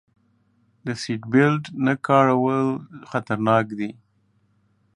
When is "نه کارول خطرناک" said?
1.85-3.65